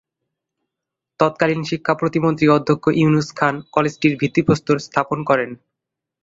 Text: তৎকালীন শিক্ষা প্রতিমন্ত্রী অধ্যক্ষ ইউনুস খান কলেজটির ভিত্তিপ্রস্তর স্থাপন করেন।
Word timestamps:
তৎকালীন 1.19 1.61
শিক্ষা 1.69 1.93
প্রতিমন্ত্রী 1.93 2.45
অধ্যক্ষ 2.49 2.85
ইউনুস 2.99 3.27
খান 3.35 3.55
কলেজটির 3.75 4.13
ভিত্তিপ্রস্তর 4.21 4.77
স্থাপন 4.79 5.19
করেন। 5.29 5.49